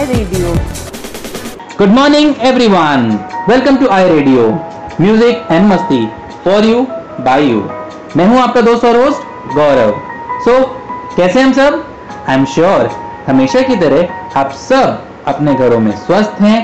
[0.00, 0.50] iRadio.
[1.78, 3.02] Good morning everyone
[3.48, 4.44] welcome to I radio
[5.00, 6.06] music and मस्ती
[6.44, 6.80] for you
[7.24, 7.62] by you
[8.16, 9.90] मैं हूँ आपका दोस्त और होस्ट गौरव.
[10.44, 10.54] सो
[11.16, 11.84] कैसे हम सब?
[12.28, 12.90] आई एम श्योर
[13.26, 16.60] हमेशा की तरह आप सब अपने घरों में स्वस्थ हैं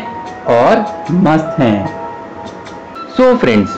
[0.54, 0.84] और
[1.26, 1.86] मस्त हैं.
[3.16, 3.76] सो फ्रेंड्स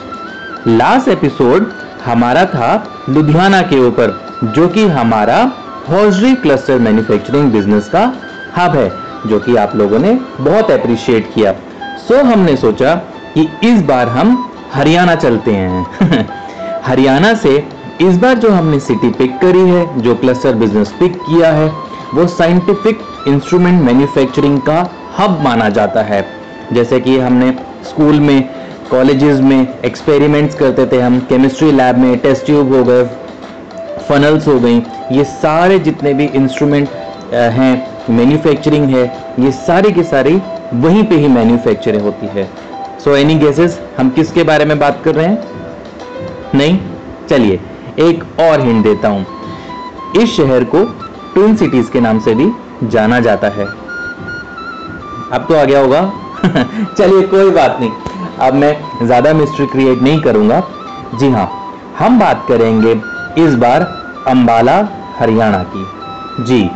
[0.67, 1.71] लास्ट एपिसोड
[2.05, 2.71] हमारा था
[3.09, 4.17] लुधियाना के ऊपर,
[4.55, 5.41] जो कि हमारा
[5.89, 8.11] हॉजरी क्लस्टर मैन्युफैक्चरिंग बिज़नेस का
[8.57, 8.89] हब है।
[9.27, 11.51] जो कि आप लोगों ने बहुत अप्रिशिएट किया।
[12.07, 12.95] सो so, हमने सोचा
[13.35, 14.37] कि इस बार हम
[14.73, 16.27] हरियाणा चलते हैं।
[16.85, 17.63] हरियाणा से
[18.01, 21.67] इस बार जो हमने सिटी पिक करी है जो क्लस्टर बिज़नेस पिक किया है
[22.13, 24.79] वो साइंटिफिक इंस्ट्रूमेंट मैन्युफैक्चरिंग का
[25.17, 26.25] हब माना जाता है।
[26.73, 27.51] जैसे कि हमने
[27.89, 28.49] स्कूल में
[28.91, 33.03] कॉलेजेस में एक्सपेरिमेंट्स करते थे हम केमिस्ट्री लैब में टेस्ट ट्यूब हो गए
[34.09, 36.89] फनल्स हो गई ये सारे जितने भी इंस्ट्रूमेंट
[37.33, 40.41] हैं मैन्युफैक्चरिंग है, ये सारी की सारी
[40.73, 42.49] वहीं पे ही मैन्युफैक्चरिंग होती है।
[43.03, 45.43] सो एनी गेसेस हम किसके बारे में बात कर रहे हैं?
[46.55, 46.79] नहीं?
[47.29, 47.59] चलिए,
[47.99, 49.25] एक और हिंट देता हूँ।
[50.17, 50.83] इस शहर को
[51.33, 52.51] ट्विन सिटीज़ के नाम से भी
[52.83, 53.65] जाना जाता है।
[55.31, 56.13] अब तो आ गया होगा।
[56.97, 57.91] चलिए, कोई बात नहीं।
[58.39, 60.63] अब मैं ज़्यादा मिस्ट्री क्रिएट नहीं करूँगा।
[61.15, 61.51] जी हाँ
[61.99, 62.91] हम बात करेंगे
[63.37, 63.81] इस बार
[64.27, 64.87] अंबाला,
[65.19, 65.85] हरियाणा की।
[66.43, 66.69] जी,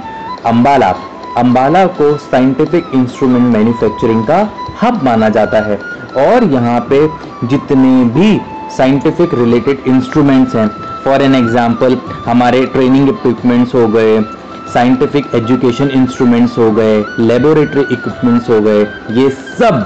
[0.45, 0.95] अंबाला।
[1.37, 4.37] अंबाला को साइंटिफिक इंस्ट्रूमेंट मैन्युफैक्चरिंग का
[4.81, 5.77] हब माना जाता है।
[6.19, 7.07] और यहाँ पे
[7.47, 8.39] जितने भी
[8.77, 10.67] साइंटिफिक रिलेटेड इंस्ट्रूमेंट्स हैं
[11.03, 14.21] फॉर एन एग्जांपल हमारे ट्रेनिंग इक्विपमेंट्स हो गए
[14.73, 19.85] साइंटिफिक एजुकेशन इंस्ट्रूमेंट्स हो गए लेबोरेटरी इक्विपमेंट्स हो गए, ये सब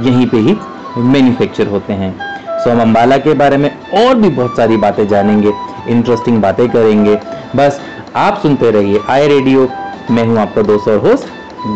[0.00, 0.56] यहीं पे ही
[0.98, 2.12] मैन्युफैक्चर होते हैं।
[2.58, 5.52] सो हम अम्बाला के बारे में और भी बहुत सारी बातें जानेंगे
[5.88, 7.18] इंटरेस्टिंग बातें करेंगे।
[7.56, 7.80] बस
[8.16, 9.68] आप सुनते रहिए आई रेडियो
[10.10, 11.28] मैं हूँ आपका दोस्त और होस्ट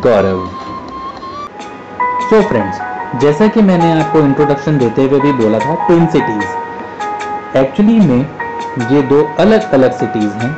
[0.03, 0.47] गौरव।
[2.31, 2.81] सो फ्रेंड्स
[3.21, 8.21] जैसा कि मैंने आपको इंट्रोडक्शन देते हुए भी बोला था ट्विन सिटीज़ एक्चुअली में
[8.91, 10.51] ये दो अलग अलग सिटीज़ हैं।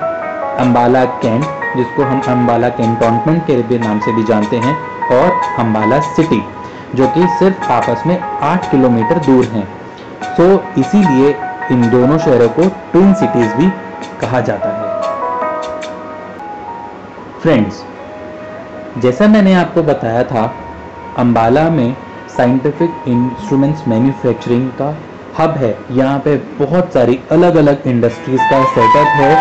[0.57, 1.45] अंबाला कैंट
[1.77, 4.77] जिसको हम अंबाला कैंटोनमेंट के भी नाम से भी जानते हैं
[5.11, 6.43] और अंबाला सिटी
[6.95, 9.67] जो कि सिर्फ़ आपस में आठ किलोमीटर दूर हैं।
[10.37, 11.35] सो so, इसीलिए
[11.73, 13.71] इन दोनों शहरों को ट्विन सिटीज़ भी
[14.21, 14.70] कहा जाता है।
[17.43, 17.83] फ्रेंड्स
[19.03, 20.43] जैसा मैंने आपको बताया था,
[21.19, 21.95] अंबाला में
[22.37, 24.89] साइंटिफिक इंस्ट्रूमेंट्स मैन्युफैक्चरिंग का
[25.39, 29.33] हब है। यहाँ पे बहुत सारी अलग अलग इंडस्ट्रीज़ का सेटअप है,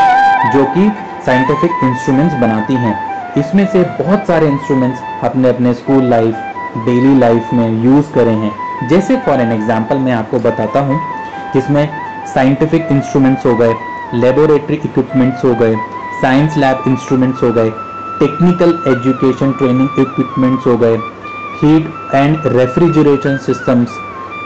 [0.53, 0.89] जो कि
[1.25, 2.95] साइंटिफिक इंस्ट्रूमेंट्स बनाती हैं।
[3.38, 8.53] इसमें से बहुत सारे इंस्ट्रूमेंट्स अपने अपने स्कूल लाइफ डेली लाइफ में यूज़ करे हैं।
[8.88, 11.01] जैसे फॉर एन एग्ज़ाम्पल मैं आपको बताता हूँ,
[11.53, 11.88] जिसमें
[12.33, 13.75] साइंटिफिक इंस्ट्रूमेंट्स हो गए
[14.13, 15.75] लेबोरेटरी इक्विपमेंट्स हो गए
[16.21, 17.71] साइंस लैब इंस्ट्रूमेंट्स हो गए
[18.19, 20.96] टेक्निकल एजुकेशन ट्रेनिंग इक्विपमेंट्स हो गए।
[21.62, 24.00] Heat and refrigeration systems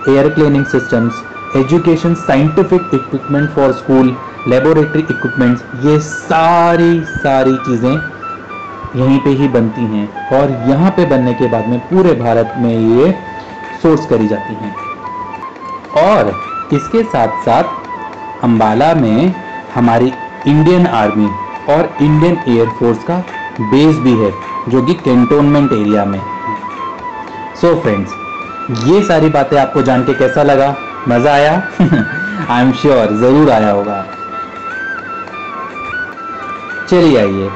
[0.10, 1.24] air cleaning systems
[1.56, 4.16] education scientific equipment for school
[4.48, 7.94] laboratory equipments ये सारी सारी चीज़ें
[8.96, 12.72] यहीं पे ही बनती हैं। और यहाँ पे बनने के बाद में पूरे भारत में
[12.72, 13.12] ये
[13.84, 14.76] सोर्स करी जाती हैं।
[16.04, 16.34] और
[16.74, 19.34] इसके साथ साथ अम्बाला में
[19.76, 20.14] हमारी
[20.48, 21.30] इंडियन आर्मी
[21.74, 23.24] और इंडियन एयरफोर्स का
[23.62, 24.32] बेस भी है
[24.70, 26.20] जो कि कैंटोनमेंट एरिया में।
[27.62, 28.14] सो फ्रेंड्स
[28.86, 30.76] ये सारी बातें आपको जान के कैसा लगा?
[31.08, 31.52] मज़ा आया?
[32.50, 34.06] आई एम श्योर ज़रूर आया होगा।
[36.90, 37.50] चलिए आइए।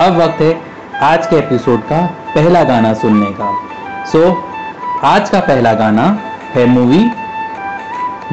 [0.00, 0.60] अब वक्त है
[1.02, 2.04] आज के एपिसोड का
[2.34, 3.52] पहला गाना सुनने का।
[4.12, 4.34] सो so,
[5.04, 6.06] आज का पहला गाना
[6.54, 7.04] है मूवी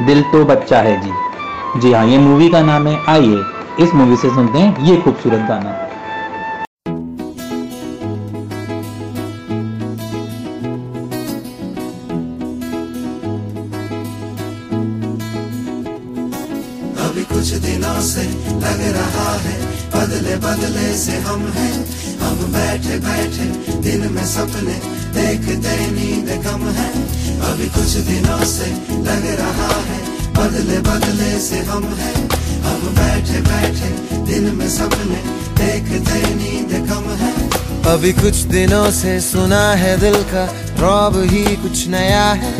[0.06, 3.42] दिल तो बच्चा है जी। जी हाँ ये मूवी का नाम है। आइए
[3.80, 5.85] इस मूवी से सुनते हैं ये खूबसूरत गाना।
[27.56, 28.66] अभी कुछ दिनों से
[29.02, 29.98] लग रहा है।
[30.32, 32.18] बदले बदले से हम हैं।
[32.62, 33.88] हम बैठे बैठे
[34.24, 35.20] दिन में सपने
[35.56, 37.32] देखते नींद कम है।
[37.92, 40.44] अभी कुछ दिनों से सुना है दिल का
[40.78, 42.52] रौब ही कुछ नया है।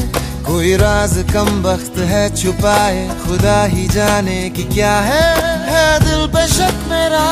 [0.42, 5.24] कोई राज कम वक्त है छुपाए। खुदा ही जाने की क्या है।
[5.66, 7.26] है दिल पे शक मेरा,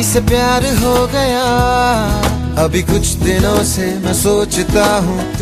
[0.00, 1.44] इसे प्यार हो गया।
[2.58, 5.41] अभी कुछ दिनों से मैं सोचता हूँ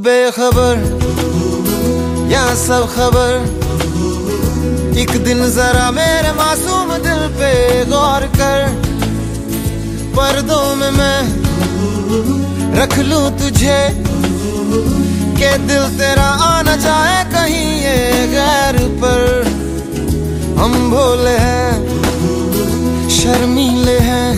[0.00, 0.76] बेखबर
[2.30, 3.32] या सब खबर।
[4.98, 7.50] एक दिन जरा मेरे मासूम दिल पे
[7.84, 8.60] गौर कर,
[10.16, 11.20] पर्दों में मैं
[12.74, 13.80] रख लूँ तुझे।
[15.36, 17.98] के दिल तेरा आना चाहे कहीं ये
[18.28, 19.20] गैर पर।
[20.58, 21.72] हम भोले हैं,
[23.10, 24.30] शर्मीले हैं।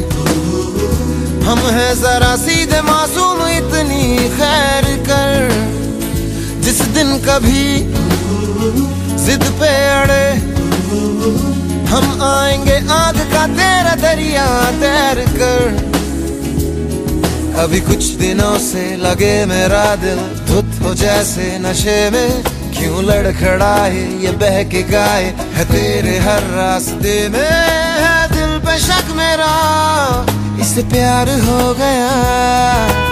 [1.43, 4.03] हम हैं जरा सीधे मासूम, इतनी
[4.37, 4.82] खैर
[5.13, 7.65] कर जिस दिन कभी
[9.25, 10.27] जिद पे अड़े,
[11.87, 14.47] हम आएँगे आग का तेरा दरिया
[14.81, 15.91] तैर कर।
[17.63, 22.43] अभी कुछ दिनों से लगे मेरा दिल धुत हो जैसे नशे में।
[22.73, 25.25] क्यों लड़खड़ाए ये बह के गाए
[25.55, 27.51] है तेरे हर रास्ते में?
[28.01, 29.55] है दिल पे शक मेरा
[30.61, 33.12] इससे प्यार हो गया।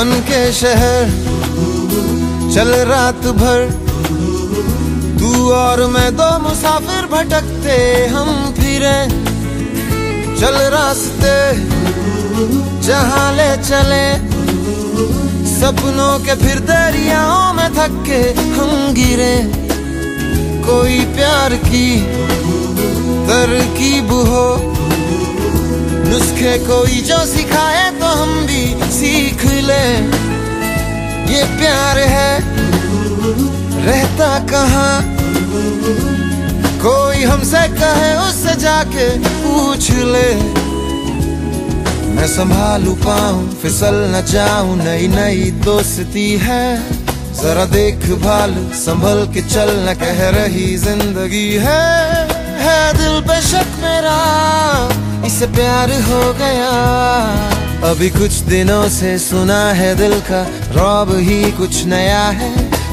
[0.00, 1.10] मन के शहर
[2.54, 3.64] चल रात भर।
[5.18, 7.74] तू और मैं दो मुसाफिर भटकते,
[8.06, 8.96] हम फिरे
[10.40, 11.34] चल रास्ते
[12.80, 14.06] जहाँ ले चले।
[15.52, 18.22] सपनों के फिर दरियाओं में थक के
[18.56, 19.36] हम गिरे।
[20.64, 21.88] कोई प्यार की
[23.28, 24.46] तरकीब हो
[26.08, 29.84] नुस्खे कोई जो सिखाए तो हम भी सीख ले।
[31.32, 32.40] ये प्यार है।
[33.86, 35.02] रहता कहाँ?
[36.82, 40.34] कोई हमसे कहे, उससे जाके पूछ ले।
[42.14, 47.00] मैं संभालू पाऊँ, फिसल न जाऊँ, नई नई दोस्ती है।
[47.42, 51.84] जरा देख भाल संभल के चल, न कह रही ज़िंदगी है।
[52.60, 54.18] है दिल पे शक मेरा,
[55.26, 56.70] इसे प्यार हो गया।
[57.84, 60.40] अभी कुछ दिनों से सुना है दिल का
[60.72, 62.50] रौब ही कुछ नया है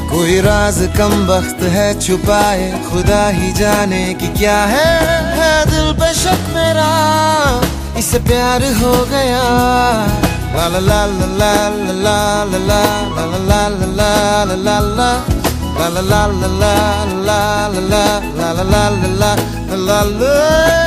[0.10, 4.88] कोई राज कम वक्त है छुपाए खुदा ही जाने की क्या है
[5.40, 6.88] है दिल पे शक मेरा
[8.00, 9.44] इससे प्यार हो गया
[10.56, 11.04] ला ला ला
[11.36, 11.54] ला
[12.06, 12.20] ला
[12.56, 12.82] ला
[13.44, 14.12] ला ला
[14.56, 15.12] ला ला
[19.76, 20.87] ला ला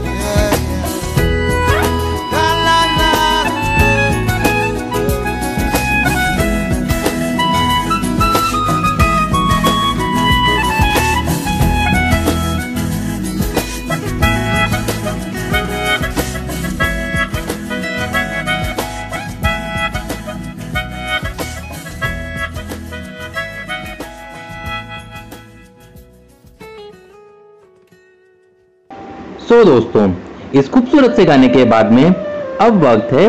[29.65, 30.11] दोस्तों,
[30.55, 33.25] इस खूबसूरत से गाने के बाद में अब वक्त है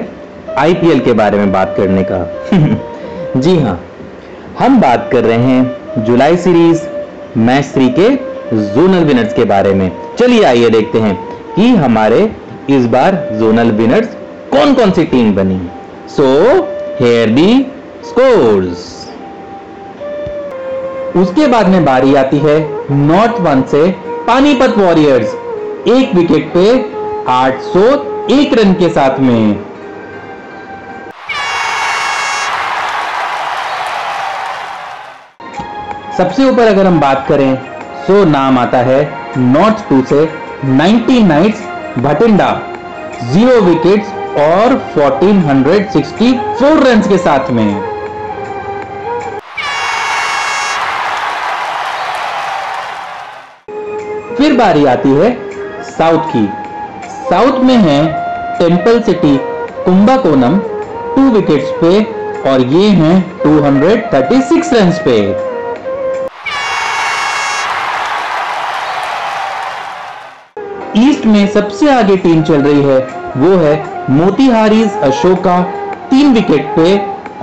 [0.58, 2.20] आईपीएल के बारे में बात करने का।
[3.40, 3.78] जी हाँ
[4.58, 6.82] हम बात कर रहे हैं जुलाई सीरीज़
[7.38, 8.08] मैच थ्री के
[8.74, 11.14] जोनल विनर्स के बारे में। चलिए आइए देखते हैं
[11.54, 12.20] कि हमारे
[12.70, 14.08] इस बार जोनल विनर्स
[14.52, 15.60] कौन कौन सी टीम बनी।
[16.08, 16.24] सो
[17.00, 17.50] हेयर दी
[18.04, 18.90] स्कोर्स
[21.16, 22.58] उसके बाद में बारी आती है
[22.90, 23.90] नॉर्थ वन से
[24.26, 25.34] पानीपत वॉरियर्स।
[25.88, 26.64] एक विकेट पे
[27.30, 29.64] 801 रन के साथ में।
[36.18, 37.54] सबसे ऊपर अगर हम बात करें,
[38.06, 39.02] सो नाम आता है
[39.38, 40.24] नॉर्थ टू से
[40.66, 41.62] 90 नाइट्स
[41.98, 42.50] भटिंडा।
[43.24, 44.08] ज़ीरो विकेट्स
[44.40, 47.70] और 1464 रन के साथ में।
[54.36, 55.30] फिर बारी आती है
[55.92, 56.46] साउथ की।
[57.28, 58.00] साउथ में है
[58.58, 59.36] temple city
[59.84, 60.58] Kumbakonam
[61.16, 62.02] two wickets पे,
[62.42, 65.16] और ये हैं 236 रन पे।
[71.00, 72.98] ईस्ट में सबसे आगे टीम चल रही है,
[73.36, 73.74] वो है
[74.10, 75.60] मोतिहारीज अशोका,
[76.10, 76.96] तीन विकेट पे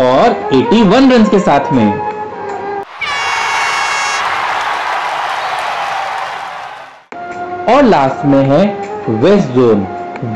[0.03, 2.09] और 81 रन के साथ में।
[7.70, 8.66] और लास्ट में है
[9.22, 9.88] वेस्ट जोन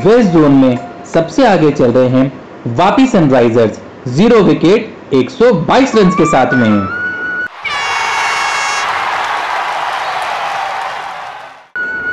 [0.04, 0.78] वेस्ट जोन में
[1.14, 6.68] सबसे आगे चल रहे हैं Vapi sunrisers zero wicket 122 run के साथ में।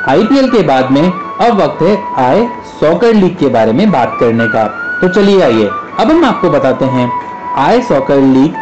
[0.08, 2.46] आईपीएल के बाद में अब वक्त है आए
[2.80, 4.66] सॉकर लीग के बारे में बात करने का।
[5.00, 5.68] तो चलिए आइए,
[6.00, 7.10] अब हम आपको बताते हैं
[7.58, 8.54] I soccer league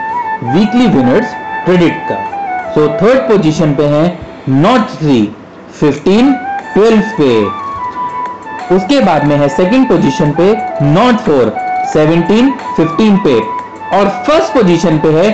[0.54, 2.18] weekly winners predict का।
[2.74, 4.04] सो थर्ड पोजीशन पे है
[4.48, 5.20] नॉर्थ थ्री
[5.80, 6.32] 15
[6.76, 7.30] 12 पे।
[8.74, 10.52] उसके बाद में है सेकंड पोजीशन पे
[10.84, 11.54] नॉर्थ फोर
[11.94, 13.38] 17 15 पे।
[13.92, 15.28] और फ़र्स्ट पोजीशन पे है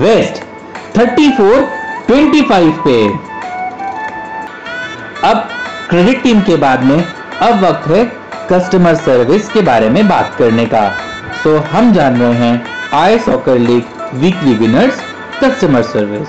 [0.00, 0.42] वेस्ट
[0.98, 1.64] 34
[2.10, 2.98] 25 पे।
[5.24, 5.48] अब
[5.90, 7.02] क्रेडिट टीम के बाद में
[7.42, 8.04] अब वक्त है
[8.52, 10.88] कस्टमर सर्विस के बारे में बात करने का।
[11.42, 12.64] सो हम जान रहे हैं
[12.94, 15.00] I soccer league weekly winners
[15.42, 16.28] customer service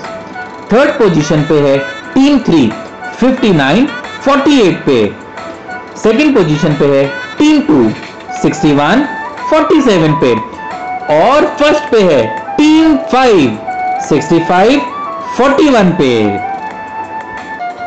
[0.72, 1.78] third position पे है
[2.14, 2.70] टीम थ्री
[3.22, 3.86] 59
[4.26, 4.98] 48 पे।
[6.02, 7.06] सेकंड पोजीशन पे है
[7.38, 7.78] टीम टू
[8.42, 9.04] 61
[9.52, 10.32] 47 पे।
[11.14, 12.22] और फ़र्स्ट पे है
[12.56, 13.58] टीम फाइव
[14.08, 14.80] 65
[15.38, 16.10] 41 पे।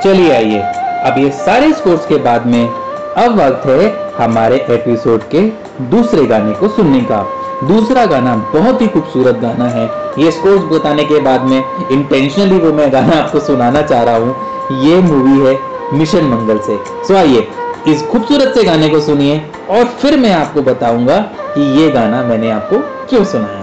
[0.03, 0.59] चलिए आइए,
[1.05, 5.41] अब ये सारे स्कोर्स के बाद में अब वक्त है हमारे एपिसोड के
[5.89, 7.21] दूसरे गाने को सुनने का।
[7.63, 9.85] दूसरा गाना बहुत ही खूबसूरत गाना है।
[10.19, 14.35] ये स्कोर्स बताने के बाद में इंटेंशनली वो मैं गाना आपको सुनाना चाह रहा हूँ।
[14.83, 15.53] ये मूवी है
[15.93, 17.48] मिशन मंगल से। सो आइए,
[17.88, 21.19] इस खूबसूरत से गाने को सुनिए और फिर मैं आपको बताऊँगा
[21.55, 22.79] कि ये गाना मैंने आपको
[23.10, 23.61] क्यों सुनाया।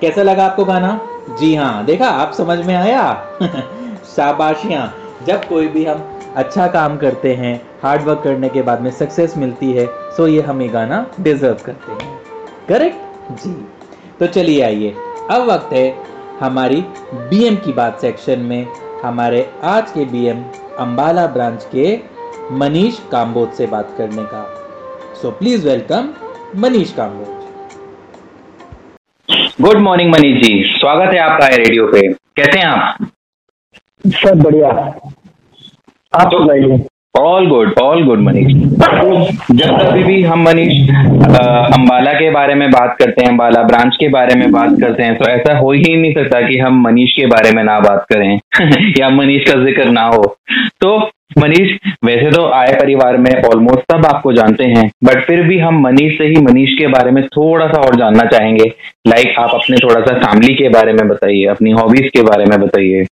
[0.00, 1.00] कैसा लगा आपको गाना?
[1.40, 3.28] जी हाँ देखा, आप समझ में आया?
[4.16, 4.94] शाबाशियाँ।
[5.26, 9.36] जब कोई भी हम अच्छा काम करते हैं हार्ड वर्क करने के बाद में सक्सेस
[9.36, 12.20] मिलती है सो ये हम ये गाना डिजर्व करते हैं।
[12.68, 13.68] करेक्ट जी।
[14.20, 14.94] तो चलिए आइए।
[15.30, 15.98] अब वक्त है
[16.40, 16.80] हमारी
[17.14, 18.66] बीएम की बात सेक्शन में।
[19.04, 20.42] हमारे आज के बीएम
[20.78, 22.00] अंबाला ब्रांच के
[22.52, 24.44] मनीष काम्बोज से बात करने का।
[25.22, 26.08] So please welcome
[26.56, 27.35] Manish Kamboj.
[29.66, 32.96] Good morning Manish ji स्वागत है आपका है रेडियो पे कैसे हैं आप
[34.06, 34.68] सब बढ़िया।
[36.12, 38.52] आप तो- all good all good Manish
[39.52, 44.08] जब कभी भी हम मनीष अंबाला के बारे में बात करते हैं, अंबाला ब्रांच के
[44.08, 47.26] बारे में बात करते हैं तो ऐसा हो ही नहीं सकता कि हम मनीष के
[47.26, 48.38] बारे में ना बात करें,
[48.98, 50.22] या मनीष का ज़िक्र ना हो।
[50.80, 50.96] तो
[51.38, 51.72] मनीष
[52.04, 56.16] वैसे तो आय परिवार में ऑलमोस्ट सब आपको जानते हैं बट फिर भी हम मनीष
[56.18, 58.72] से ही मनीष के बारे में थोड़ा सा और जानना चाहेंगे।
[59.08, 62.60] लाइक आप अपने थोड़ा सा फैमिली के बारे में बताइए, अपनी हॉबीज के बारे में
[62.60, 63.04] बताइए।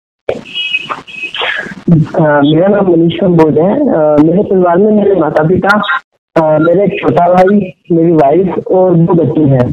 [2.51, 5.83] मेरा नाम मनीष कंबोज है। अ, मेरे परिवार में मेरे माता पिता
[6.59, 9.67] मेरे छोटा भाई मेरी वाइफ और दो बच्चे हैं।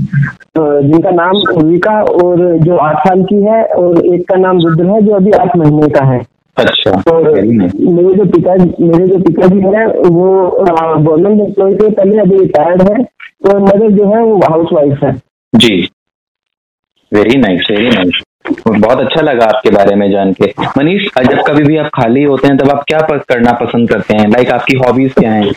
[0.58, 5.02] जिनका नाम उर्विका और जो आठ साल की है और एक का नाम रुद्र है
[5.02, 6.22] जो अभी आठ महीने का है।
[6.58, 10.52] अच्छा और मेरे जो पिताजी मेरे जो पिताजी हैं वो
[11.00, 13.06] गवर्नमेंट एम्प्लॉय थे पहले अभी रिटायर्ड है
[13.50, 15.22] और मदर जो है वो हाउस वाइफ है।
[15.56, 15.90] जी।
[17.14, 18.24] वेरी नाइस वेरी नाइस
[18.70, 22.48] बहुत अच्छा लगा आपके बारे में जान के मनीष जब कभी भी आप खाली होते
[22.48, 25.52] हैं तब आप क्या करना पसंद करते हैं लाइक आपकी हॉबीज क्या हैं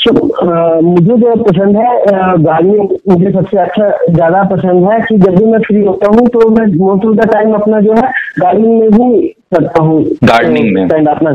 [0.00, 1.96] So, अ, मुझे जो पसंद है
[2.42, 6.48] गार्डनिंग मुझे सबसे अच्छा ज़्यादा पसंद है कि जब भी मैं फ्री होता हूँ तो
[6.50, 8.02] मैं मोस्ट ऑफ़ द टाइम अपना जो है
[8.40, 9.20] गार्डनिंग में ही
[9.54, 10.86] करता हूँ गार्डनिंग में?
[10.88, 11.32] स्पेंड अपना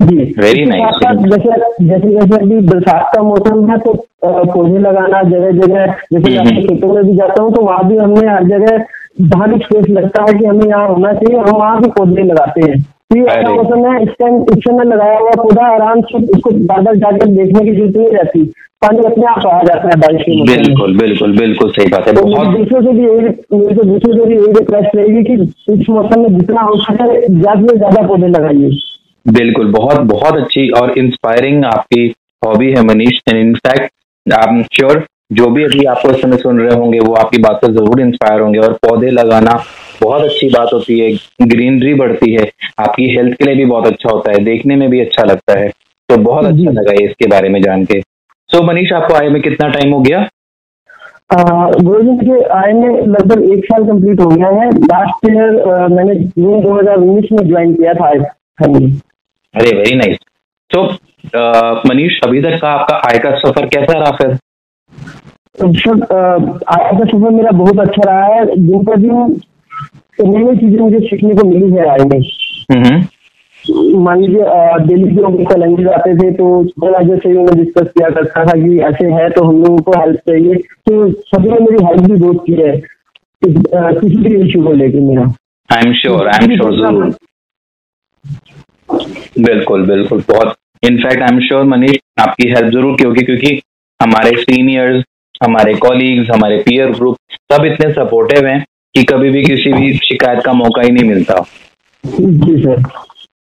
[0.00, 0.24] जी.
[0.32, 3.92] साथ साथ जैसे जैसे जैसे अभी बरसात का मौसम है तो
[4.24, 7.96] पौधे लगाना जगह जगह जैसे हम्म, हम्म। खेतों में भी जाता हूँ तो वहाँ भी
[7.96, 8.84] हमने हर जगह
[9.20, 12.80] भी स्पेस लगता है कि हमें यहाँ होना चाहिए हम वहाँ भी पौधे लगाते हैं।
[12.80, 14.02] तो ये ऐसा मौसम है?
[14.02, 17.96] इस टाइम इस समय लगाया हुआ पौधा आराम से उसको बार जाकर देखने की ज़रूरत
[17.96, 18.44] नहीं रहती।
[18.82, 22.14] पानी अपने आप आ जाता है बारिश के में। बिल्कुल बिल्कुल बिल्कुल सही बात है।
[22.14, 23.22] तो बहुत दूसरों से भी यही
[23.54, 27.06] मेरी तो दूसरों से भी यही रिक्वेस्ट रहेगी कि इस मौसम में जितना हो सके
[27.28, 28.70] ज़्यादा से ज़्यादा पौधे लगाइए।
[29.26, 32.06] बिल्कुल बहुत बहुत अच्छी और इंस्पायरिंग आपकी
[32.42, 33.20] हॉबी है Manish.
[33.28, 33.90] And in fact
[34.26, 37.64] I am sure जो भी अभी आपको इस समय सुन रहे होंगे वो आपकी बात
[37.64, 39.52] से ज़रूर इंस्पायर होंगे और पौधे लगाना
[40.02, 44.10] बहुत अच्छी बात होती है ग्रीनरी बढ़ती है आपकी हेल्थ के लिए भी बहुत अच्छा
[44.10, 45.68] होता है देखने में भी अच्छा लगता है।
[46.08, 48.00] तो बहुत अच्छा लगा ये इसके बारे में जान के।
[48.50, 50.26] सो मनीष आपको आए में कितना टाइम हो गया?
[51.32, 57.32] के आय में लगभग एक साल कंप्लीट हो गया है। लास्ट ईयर मैंने जून 2019
[57.32, 58.68] में ज्वाइन किया था हाँ
[59.54, 60.18] अरे वेरी नाइस
[60.70, 60.82] तो
[61.88, 64.38] मनीष अभी तक का आपका आय का सफ़र कैसा रहा फिर?
[65.58, 66.18] सर अ,
[66.70, 69.12] आय का सफ़र मेरा बहुत अच्छा रहा है। दिन पर दिन
[70.20, 72.20] नई नई चीज़ें मुझे सीखने को मिली है में
[72.72, 73.06] हम्म।
[74.02, 74.42] मान लीजिए
[74.86, 76.44] डेली जो हम चैलेंजेस आते थे तो
[76.82, 79.98] थोड़ा जैसे ही मैं डिस्कस किया करता था कि ऐसे है तो हम लोगों को
[80.00, 82.76] हेल्प चाहिए। तो सभी ने मेरी हेल्प भी बहुत की है।
[83.42, 85.22] किसी भी इशू को लेकर मेरा।
[85.70, 87.14] I am sure I am sure ज़रूर।
[89.40, 93.60] बिल्कुल बिल्कुल बहुत। In fact I am sure Manish आपकी हेल्प ज़रूर की होगी क्योंकि
[94.00, 95.04] हमारे सीनियर्स
[95.44, 97.16] हमारे कॉलीग्स हमारे पीयर ग्रुप
[97.52, 101.34] सब इतने सपोर्टिव हैं कि कभी भी किसी भी शिकायत का मौका ही नहीं मिलता।
[102.04, 102.82] जी सर।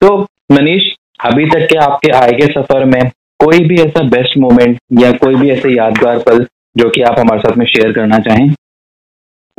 [0.01, 0.83] तो मनीष
[1.25, 5.35] अभी तक के आपके आय के सफ़र में कोई भी ऐसा बेस्ट मोमेंट या कोई
[5.35, 8.55] भी ऐसे यादगार पल जो कि आप हमारे साथ में शेयर करना चाहें?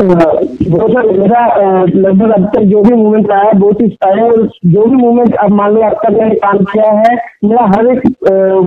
[0.02, 1.48] वो सर मेरा
[1.96, 5.36] लगभग अब तक जो भी मूवमेंट रहा है बहुत ही सारे और जो भी मूवमेंट
[5.36, 7.98] अब मान लो अब तक मैंने काम किया है मेरा हर एक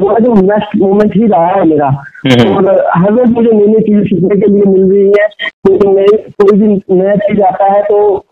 [0.03, 3.81] वो जो बेस्ट मूवमेंट ही रहा है मेरा। हम्म। और हर रोज मुझे नई नई
[3.81, 5.29] चीज़ें सीखने के लिए मिल रही है।
[5.67, 8.25] कोई नई कोई भी नया चीज़ आता है तो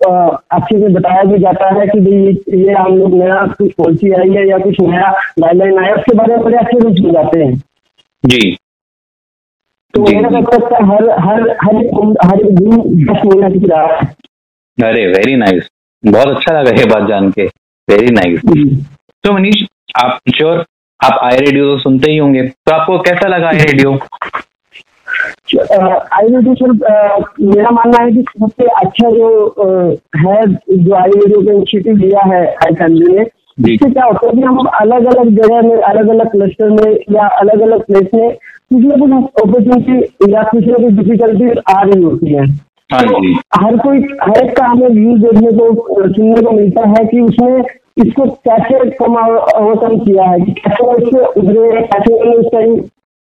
[0.50, 4.10] अच्छे से बताया भी जाता है कि भाई ये- ये हम लोग नया कुछ पॉलिसी
[4.10, 7.62] आई है या कुछ नया गाइडलाइन आया उसके बारे में बड़े अच्छे से जाते हैं।
[8.24, 8.56] जी।
[9.94, 10.28] तो मेरा।
[10.84, 11.76] हर हर हर
[12.26, 14.06] हर दिन बेस्ट मूवमेंट ही रहा है।
[14.78, 15.68] अरे वेरी नाइस
[16.04, 17.44] बहुत अच्छा लगा ये बात जान के।
[17.88, 18.40] वेरी नाइस
[19.24, 19.64] तो मनीष
[19.96, 20.64] आप श्योर
[21.00, 23.92] आप आई रेडियो तो सुनते ही होंगे। तो आपको कैसा लगा I radio
[26.12, 26.72] I radio sir
[27.40, 29.28] मेरा मानना है कि सबसे अच्छा जो
[30.16, 33.24] है जो आई रेडियो का इनिशिएटिव लिया है आई फैमिली ने
[33.72, 37.26] इससे क्या होता है कि हम अलग अलग जगह में अलग अलग क्लस्टर में या
[37.40, 38.36] अलग अलग प्लेस में
[38.74, 42.46] कुछ ना कुछ अपॉर्चुनिटी या कुछ ना कुछ डिफिकल्टी आ रही होती है।
[42.92, 47.04] हाँ जी। हर कोई हर एक का हमें व्यूज़ देखने को सुनने को मिलता है
[47.04, 47.62] कि उसने
[48.02, 52.60] इसको कैसे कम ओवरकम किया है कैसे उभरे कैसे उन्होंने उसका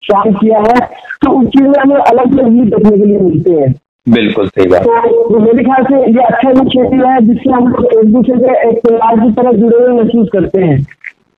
[0.02, 0.80] काम किया है।
[1.22, 3.74] तो उस चीज़ में हमें अलग अलग व्यू देखने के लिए मिलते हैं।
[4.08, 8.12] बिल्कुल सही बात। तो मेरे ख्याल से ये अच्छा इनिशिएटिव है जिससे हम लोग एक
[8.12, 10.86] दूसरे से एक परिवार की तरह जुड़े हुए महसूस करते हैं।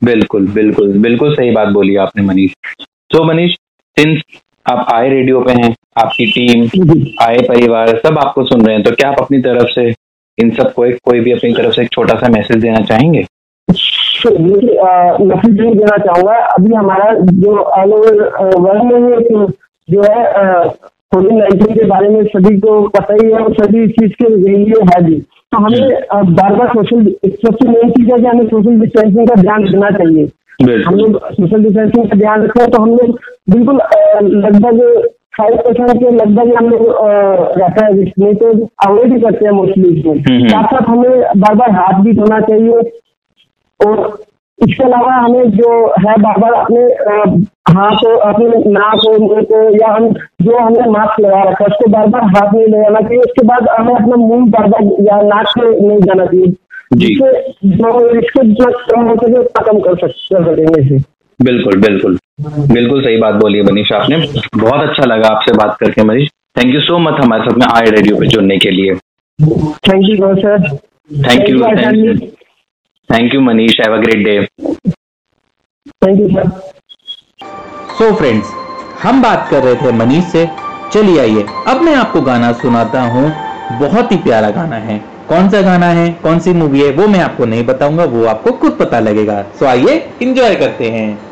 [0.05, 2.53] बिल्कुल बिल्कुल बिल्कुल सही बात बोली आपने मनीष।
[3.11, 3.57] तो मनीष
[3.96, 4.22] सिंस
[4.66, 6.61] आप आए रेडियो पे हैं, आपकी टीम
[7.22, 9.88] आए परिवार, सब आपको सुन रहे हैं तो क्या आप अपनी तरफ़ से
[10.38, 13.22] इन सबको एक, कोई भी अपनी तरफ़ से एक छोटा सा मैसेज देना चाहेंगे?
[14.22, 14.31] तो
[15.24, 18.16] मैसेज ये देना चाहूँगा। अभी हमारा जो ऑल ओवर
[18.59, 19.29] वर्ल्ड में एक
[19.88, 20.68] जो है
[21.12, 24.29] कोविड नाइन्टीन के बारे में सभी को पता ही है और सभी इस चीज़ के
[24.35, 25.14] लिए है भी।
[25.53, 29.66] तो हमें बार बार सोशल सबसे मेन चीज़ है कि हमें सोशल डिस्टेंसिंग का ध्यान
[29.68, 30.26] रखना चाहिए।
[30.61, 33.18] हम लोग सोशल डिस्टेंसिंग का ध्यान रखते हैं तो हम लोग
[33.51, 33.81] बिल्कुल
[34.38, 34.81] लगभग
[35.38, 36.88] फाइव परसेंट के लगभग हम लोग
[37.59, 38.51] रहता है तो
[38.87, 42.40] अवॉइड ही करते हैं मोस्टली इसमें हम्म। साथ साथ हमें बार बार हाथ भी धोना
[42.40, 42.90] चाहिए
[43.81, 44.18] और
[44.59, 46.83] इसके अलावा हमें जो है बार बार अपने
[47.70, 50.09] हाथ अपने नाक और मुँह को या हम
[50.42, 53.68] जो हमने मास्क लगा रखा है उसको बार बार हाथ नहीं लगाना चाहिए उसके बाद
[53.79, 56.53] हमें अपना मुँह बार बार या नाक से नहीं जाना चाहिए।
[56.90, 57.38] जिससे
[58.18, 60.98] इसको जितना कम हो सके उतना कम कर सकेंगे इसे।
[61.40, 62.18] बिल्कुल बिल्कुल।
[62.72, 64.16] बिल्कुल सही बात बोली है मनीष आपने।
[64.57, 66.29] बहुत अच्छा लगा आपसे बात करके Manish.
[66.59, 68.94] Thank you so much हमारे साथ में आए रेडियो पे जुड़ने के लिए।
[69.88, 70.68] Thank you sir
[71.26, 72.14] thank you.
[73.11, 74.35] Thank you Manish have a great day
[76.05, 76.48] thank you sir
[77.98, 78.53] so friends
[79.03, 80.48] हम बात कर रहे थे मनीष से।
[80.92, 83.31] चलिए आइए अब मैं आपको गाना सुनाता हूँ।
[83.81, 84.98] बहुत ही प्यारा गाना है।
[85.31, 88.53] कौन सा गाना है, कौन सी मूवी है, वो मैं आपको नहीं बताऊँगा, वो आपको
[88.53, 91.30] खुद पता लगेगा। सो आइए इंजॉय करते हैं।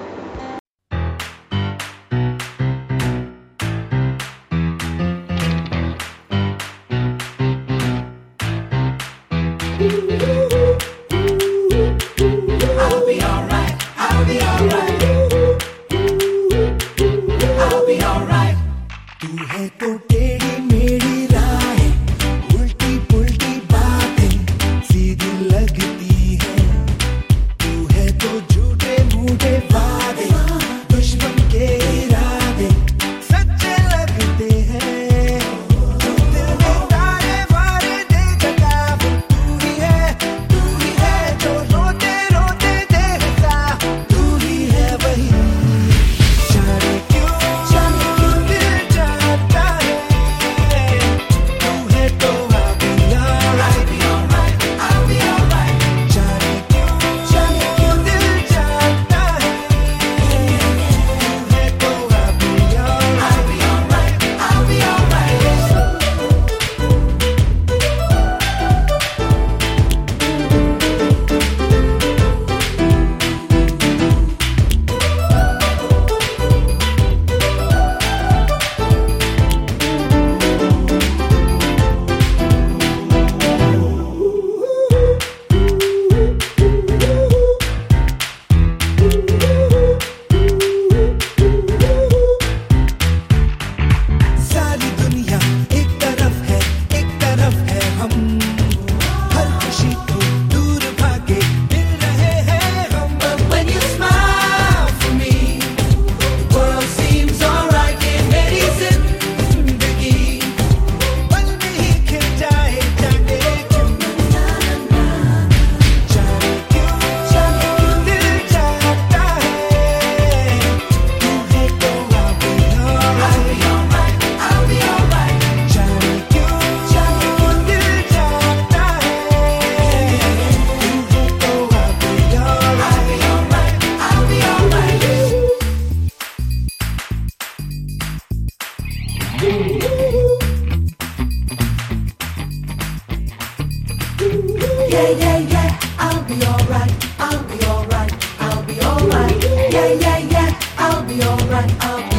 [144.21, 149.45] Yeah, yeah, yeah, I'll be alright, I'll be alright, I'll be alright.
[149.73, 152.18] Yeah, yeah, yeah, I'll be alright,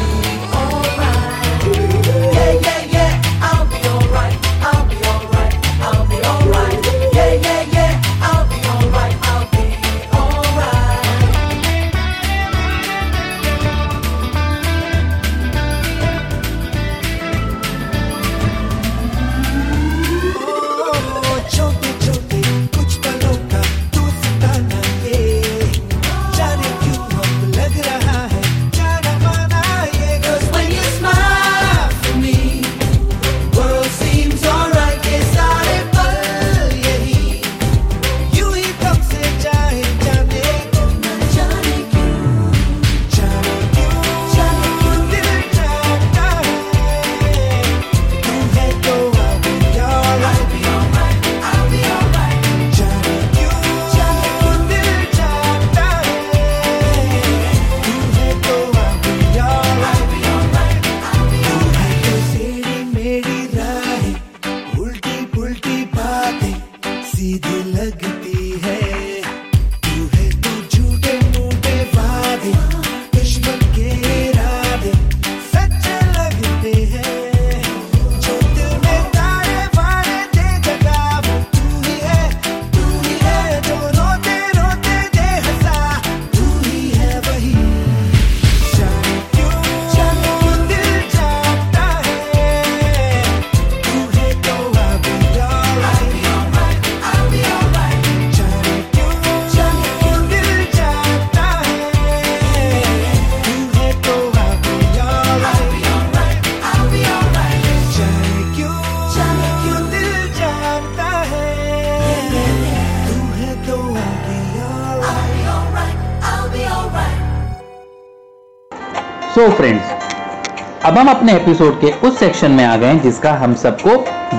[121.00, 123.96] हम अपने एपिसोड के उस सेक्शन में आ गए जिसका हम सबको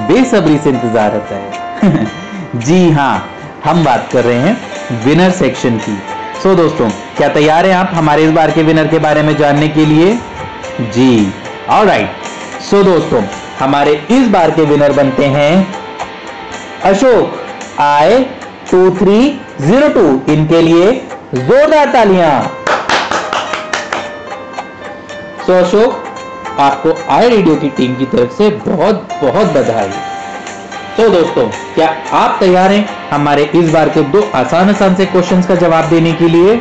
[0.07, 2.05] बेसब्री से इंतज़ार रहता है।
[2.65, 3.13] जी हाँ
[3.63, 5.95] हम बात कर रहे हैं विनर सेक्शन की।
[6.41, 9.35] सो so, दोस्तों क्या तैयार हैं आप हमारे इस बार के विनर के बारे में
[9.37, 10.13] जानने के लिए?
[10.81, 11.33] जी
[11.69, 13.23] ऑल राइट सो दोस्तों
[13.59, 15.73] हमारे इस बार के विनर बनते हैं
[16.83, 17.41] Ashok
[17.79, 18.23] I
[18.71, 19.19] two three
[19.61, 20.93] zero two इनके लिए
[21.33, 22.39] जोरदार तालियाँ।
[25.45, 26.07] सो अशोक
[26.59, 29.89] आपको आई रेडियो की टीम की तरफ़ से बहुत बहुत बधाई।
[30.97, 35.47] तो दोस्तों, क्या आप तैयार हैं हमारे इस बार के दो आसान आसान से क्वेश्चंस
[35.47, 36.59] का जवाब देने के लिए?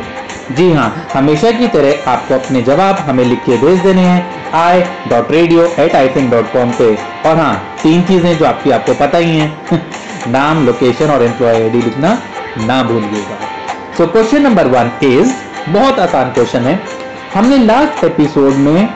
[0.51, 4.81] जी हाँ हमेशा की तरह आपको अपने जवाब हमें लिख के भेज देने हैं I
[5.09, 8.93] dot radio at I think dot com पे। और हाँ तीन चीज़ें जो आपकी, आपको
[8.93, 9.81] पता ही हैं।
[10.27, 12.17] नाम लोकेशन और एम्प्लॉय आईडी लिखना
[12.57, 13.37] ना भूलिएगा।
[13.97, 15.33] So question number one is
[15.69, 16.79] बहुत आसान क्वेश्चन है।
[17.33, 18.89] हमने लास्ट एपिसोड में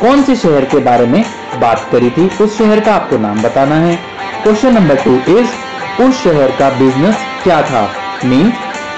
[0.00, 1.22] कौन से शहर के बारे में
[1.60, 3.96] बात करी थी, उस शहर का आपको नाम बताना है।
[4.42, 7.82] क्वेश्चन नंबर टू इज़ उस शहर का बिज़नेस क्या था?
[8.24, 8.50] मीन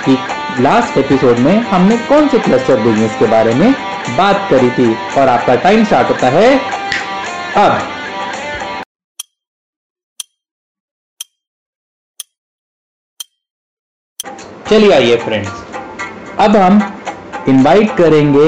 [0.04, 0.16] कि
[0.62, 3.72] लास्ट एपिसोड में हमने कौन से क्लस्टर बिज़नेस के बारे में
[4.16, 6.58] बात करी थी और आपका टाइम स्टार्ट होता है
[7.56, 7.80] अब।
[14.70, 15.50] चलिए आइए फ्रेंड्स
[16.40, 16.80] अब हम
[17.48, 18.46] इनवाइट करेंगे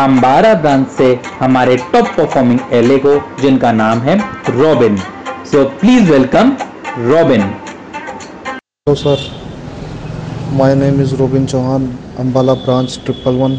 [0.00, 1.06] अंबारा ब्रांच से
[1.38, 4.16] हमारे टॉप परफॉर्मिंग एले को, जिनका नाम है
[4.50, 4.96] Robin.
[5.44, 6.52] So please welcome
[6.98, 7.40] Robin.
[7.40, 9.24] Hello sir
[10.52, 13.58] my name is Robin Chauhan Ambala branch triple one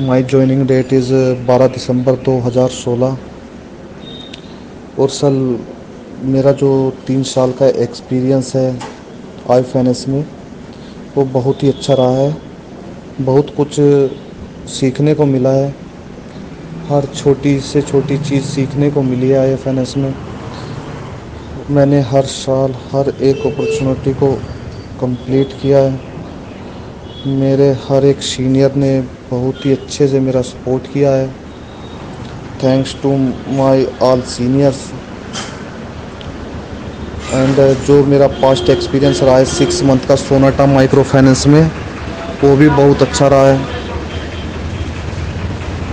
[0.00, 1.12] my joining date is
[1.46, 3.16] 12 December 2016
[4.98, 5.40] और सर
[6.34, 6.70] मेरा जो
[7.06, 8.68] तीन साल का एक्सपीरियंस है
[9.50, 10.24] आई फाइनेंस में,
[11.16, 12.36] वो बहुत ही अच्छा रहा है।
[13.20, 13.80] बहुत कुछ
[14.68, 15.74] सीखने को मिला है।
[16.88, 20.14] हर छोटी से छोटी चीज़ सीखने को मिली है आई में।
[21.70, 24.32] मैंने हर साल हर एक अपॉर्चुनिटी को
[25.00, 26.00] कंप्लीट किया है।
[27.26, 29.00] मेरे हर एक सीनियर ने
[29.30, 31.28] बहुत ही अच्छे से मेरा सपोर्ट किया है।
[32.62, 33.16] Thanks to
[33.56, 34.90] my all seniors
[37.34, 41.70] and जो मेरा पास्ट एक्सपीरियंस रहा है सिक्स मंथ का सोनाटा माइक्रो फाइनेंस में,
[42.44, 43.75] वो भी बहुत अच्छा रहा है।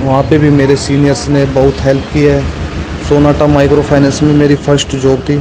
[0.04, 2.42] वहाँ पे भी मेरे सीनियर्स ने बहुत हेल्प की है।
[3.10, 5.38] सोनाटा माइक्रो फाइनेंस में मेरी फ़र्स्ट जॉब थी।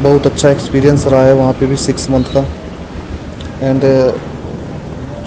[0.00, 2.40] बहुत अच्छा एक्सपीरियंस रहा है वहाँ पे भी सिक्स मंथ का।
[3.62, 3.82] एंड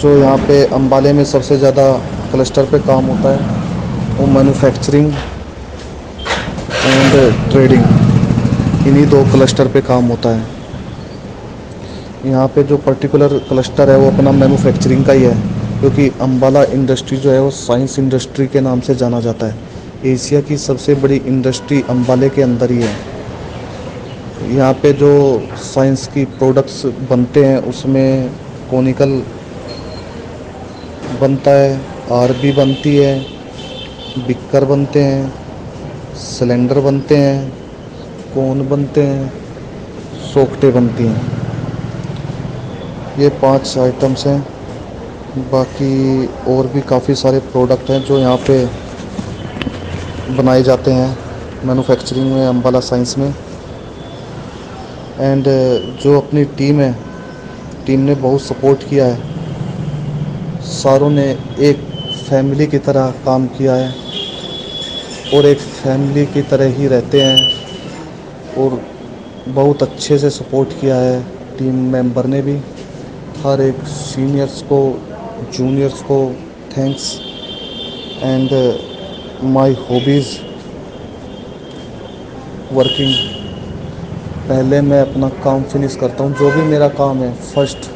[0.02, 1.92] जो यहाँ पे अम्बाले में सबसे ज़्यादा
[2.32, 3.40] क्लस्टर पे काम होता है,
[4.18, 5.14] वो मैन्युफैक्चरिंग
[6.86, 7.84] एंड ट्रेडिंग
[8.88, 10.44] इन्हीं दो क्लस्टर पे काम होता है।
[12.26, 17.18] यहाँ पे जो पर्टिकुलर क्लस्टर है, वो अपना मैन्युफैक्चरिंग का ही है। क्योंकि अम्बाला इंडस्ट्री
[17.18, 19.56] जो है वो साइंस इंडस्ट्री के नाम से जाना जाता है।
[20.06, 22.96] एशिया की सबसे बड़ी इंडस्ट्री अम्बाले के अंदर ही है।
[24.56, 25.12] यहाँ पे जो
[25.56, 28.30] साइंस की प्रोडक्ट्स बनते हैं, उसमें
[28.72, 29.24] कोनिकल
[31.22, 33.20] बनता है आरबी बनती है,
[34.28, 35.34] बिक्कर बनते हैं,
[36.16, 37.50] सिलेंडर बनते हैं,
[38.36, 39.34] कोन बनते हैं
[40.34, 41.22] सोकटे बनती हैं।
[43.20, 44.55] ये पाँच आइटम्स हैं।
[45.38, 48.66] बाकी और भी काफ़ी सारे प्रोडक्ट हैं जो यहाँ पे
[50.36, 51.18] बनाए जाते हैं
[51.66, 53.34] मैन्युफैक्चरिंग में अम्बाला साइंस में।
[55.20, 55.46] एंड
[56.04, 56.92] जो अपनी टीम है
[57.86, 61.26] टीम ने बहुत सपोर्ट किया है। सारों ने
[61.62, 61.82] एक
[62.30, 63.94] फैमिली की तरह काम किया है
[65.34, 67.52] और एक फैमिली की तरह ही रहते हैं
[68.58, 68.82] और
[69.50, 71.22] बहुत अच्छे से सपोर्ट किया है
[71.58, 72.58] टीम मेंबर ने भी।
[73.44, 74.80] हर एक सीनियर्स को
[75.54, 76.18] जूनियर्स को
[76.78, 77.04] thanks
[78.24, 78.50] and
[79.54, 80.36] my hobbies
[82.74, 83.14] working
[84.50, 87.90] पहले मैं अपना काम फिनिश करता हूँ, जो भी मेरा काम है फ़र्स्ट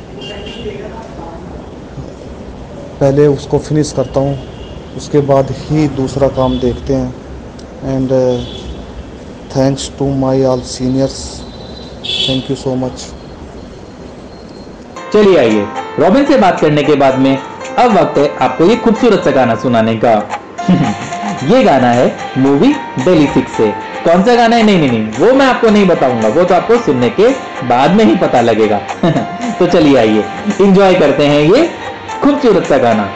[3.00, 4.38] पहले उसको फिनिश करता हूँ,
[4.98, 7.14] उसके बाद ही दूसरा काम देखते हैं.
[7.86, 8.12] And
[9.56, 11.22] thanks to my all seniors
[12.06, 13.06] thank you so much
[15.13, 15.67] चलिए आइए।
[16.00, 17.38] रॉबिन से बात करने के बाद में
[17.80, 20.30] अब वक्त है आपको ये खूबसूरत सा गाना सुनाने का।
[21.56, 22.74] ये गाना है मूवी
[23.06, 23.67] डेली सिक्स से।
[24.06, 24.63] कौन सा गाना है?
[24.63, 27.30] नहीं नहीं नहीं, वो मैं आपको नहीं बताऊँगा। वो तो आपको सुनने के
[27.67, 28.82] बाद में ही पता लगेगा।
[29.60, 30.24] तो चलिए आइए।
[30.62, 31.69] इंजॉय करते हैं ये
[32.24, 33.10] खूबसूरत सा गाना।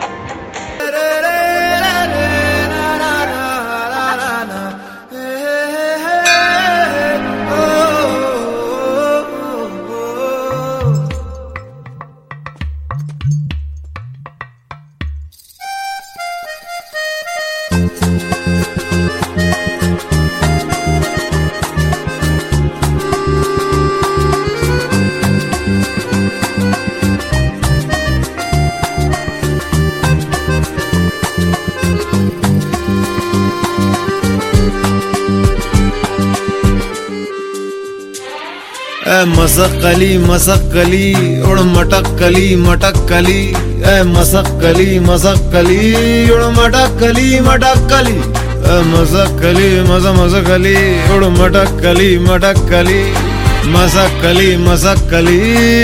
[39.53, 41.07] मसक कली मसक कली
[41.47, 43.41] उड़ मटक कली मटक कली
[43.89, 45.81] ए मसक कली मसक कली
[46.33, 50.49] उड़ मटक कली मटक कली ए मसक कली मस मसक
[51.15, 53.01] उड़ मटक कली मटक कली
[53.75, 55.37] मसक कली मसक कली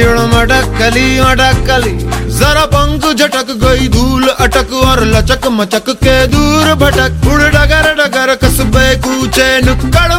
[0.06, 1.98] उड़ मटक कली मटक कली
[2.40, 8.34] जरा पंख झटक गई, धूल अटक और लचक मचक के दूर भटक। उड़ डगर डगर
[8.44, 10.19] कसबे कूचे नुक्कड़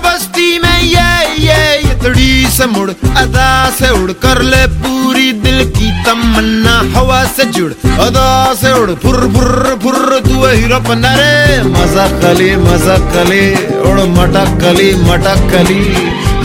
[2.60, 8.54] से मुड़, अदा से उड़, कर ले पूरी दिल की तमन्ना, हवा से जुड़, अदा
[8.54, 13.42] से उड़, फुर फुर फुर, तू हीरो पन्नारे मज़ा कली मज़ा कली,
[13.90, 15.80] उड़, मटक कली मटक कली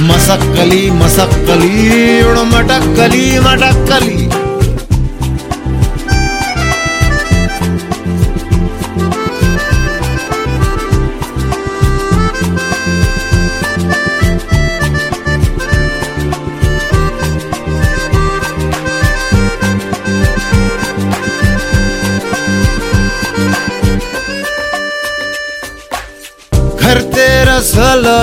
[0.08, 4.45] मसक कली मसक कली, उड़, मटक कली मटक कली।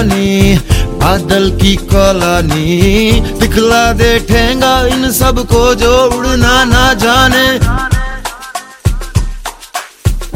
[0.03, 0.59] सलोनी
[0.98, 2.66] बादल की कॉलोनी।
[3.40, 7.46] दिखला दे ठेंगा इन सबको जो उड़ना ना जाने।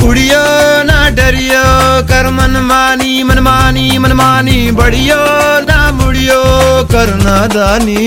[0.06, 0.44] उड़ियो
[0.86, 1.64] ना डरियो,
[2.06, 5.18] कर मनमानी मनमानी मनमानी बढ़ियो
[5.66, 6.42] ना मुड़ियो
[6.92, 8.06] करना दानी।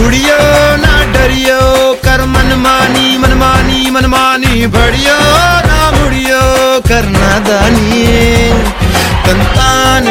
[0.00, 0.40] उड़ियो
[0.84, 1.60] ना डरियो,
[2.04, 5.18] कर मनमानी मनमानी मनमानी बढ़ियो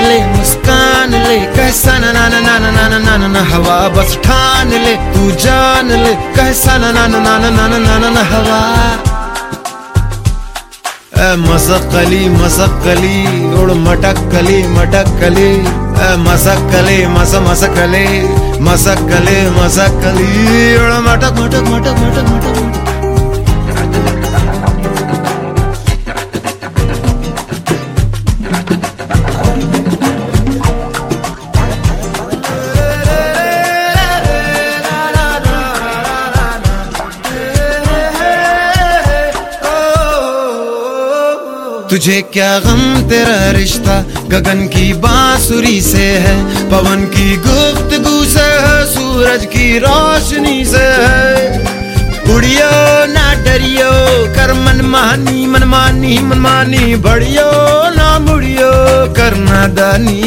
[0.07, 2.87] ले मुस्कान ले कैसा ना ना ना ना ना
[3.17, 7.67] ना ना हवा बस ठान ले तू जान ले कैसा ना ना ना ना ना
[7.67, 8.61] ना ना ना हवा
[11.47, 13.17] मसकली मसकली
[13.61, 15.49] उड़ मटकली मटकली
[16.27, 18.05] मसकली मस मसकली
[18.67, 20.29] मसकली मसकली
[20.83, 22.98] उड़ मटक मटक मटक मटक मटक
[41.89, 43.93] तुझे क्या गम तेरा रिश्ता?
[44.29, 46.35] गगन की बांसुरी से है,
[46.69, 51.63] पवन की गुफ्तगू से है, सूरज की रोशनी से है।
[52.35, 52.69] उड़ियो
[53.13, 53.89] ना डरियो,
[54.35, 57.49] कर मन मानी मनमानी मनमानी बढ़ियो
[57.97, 58.71] ना मुड़ियो
[59.13, 60.21] करना दानी।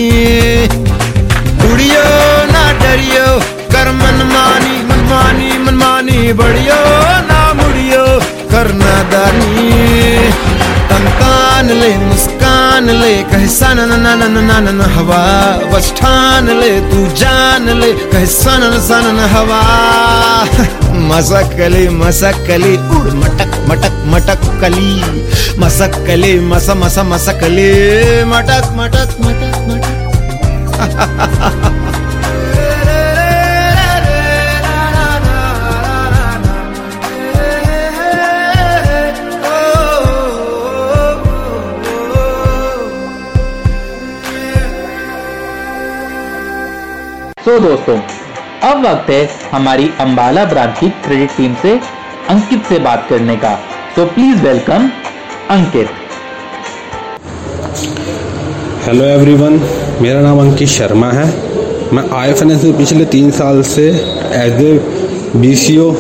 [1.71, 2.05] उड़ियो
[2.53, 3.29] ना डरियो,
[3.75, 6.83] कर मन मानी मनमानी मनमानी बढ़ियो
[7.31, 8.05] ना मुड़ियो
[8.51, 9.92] करना दानी।
[10.89, 16.61] तनकान ले, मुस्कान ले कैसा न न न न न न न, हवा बस ठान
[16.61, 19.63] ले, तू जान ले। न, सन, न, हवा।
[20.93, 25.05] मसकली मसकली, उड़, मटक मटक मटक कली।
[25.59, 31.92] मसकली, मस मस, मसकली, मटक मटक मटक मटक।
[47.45, 47.97] सो दोस्तों,
[48.65, 49.23] अब वक्त है
[49.53, 51.71] हमारी अंबाला ब्रांच की क्रेडिट टीम से
[52.31, 53.55] अंकित से बात करने का।
[53.95, 54.87] So please welcome
[55.51, 55.89] Ankit.
[58.87, 59.61] Hello everyone
[60.03, 61.27] मेरा नाम अंकित शर्मा है।
[61.93, 63.89] मैं आई फाइनेंस में पिछले तीन साल से
[64.45, 64.73] as a
[65.37, 65.93] B C O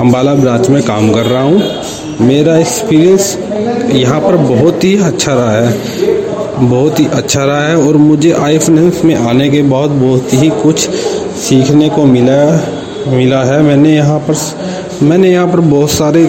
[0.00, 3.36] Ambala branch में काम कर रहा हूँ। मेरा एक्सपीरियंस
[3.92, 6.07] यहाँ पर बहुत ही अच्छा रहा है।
[6.60, 10.48] बहुत ही अच्छा रहा है और मुझे आई फाइनेंस में आने के बाद बहुत ही
[10.62, 10.88] कुछ
[11.38, 12.38] सीखने को मिला
[13.08, 14.36] मिला है। मैंने यहाँ पर
[15.02, 16.24] मैंने यहाँ पर बहुत सारे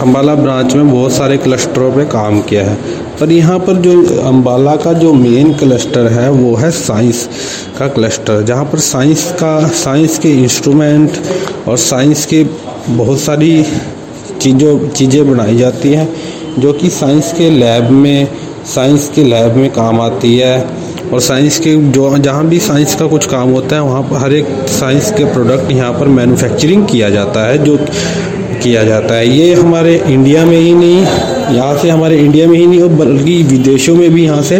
[0.00, 2.74] अम्बाला ब्रांच में बहुत सारे क्लस्टरों पे काम किया है।
[3.20, 7.28] पर यहाँ पर जो अम्बाला का जो मेन क्लस्टर है, वो है साइंस
[7.78, 11.18] का क्लस्टर जहाँ पर साइंस का साइंस के इंस्ट्रूमेंट
[11.68, 12.44] और साइंस के
[12.88, 13.64] बहुत सारी
[14.40, 16.08] चीज़ों, चीज़ें बनाई जाती हैं,
[16.58, 18.28] जो कि साइंस के लैब में
[18.66, 20.60] साइंस के लैब में काम आती है
[21.12, 24.32] और साइंस के जो जहाँ भी साइंस का कुछ काम होता है, वहाँ पर हर
[24.34, 27.76] एक साइंस के प्रोडक्ट यहाँ पर मैन्युफैक्चरिंग किया जाता है, जो
[28.62, 31.00] किया जाता है। ये हमारे इंडिया में ही नहीं,
[31.56, 34.56] यहाँ से हमारे इंडिया में ही नहीं बल्कि विदेशों में भी यहाँ से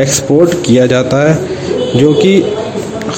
[0.00, 1.36] एक्सपोर्ट किया जाता है,
[1.96, 2.36] जो कि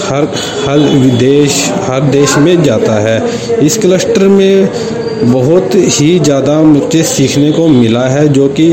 [0.01, 0.25] हर
[0.65, 3.23] हर विदेश, हर देश में जाता है।
[3.67, 4.69] इस क्लस्टर में
[5.23, 8.73] बहुत ही ज़्यादा मुझे सीखने को मिला है, जो कि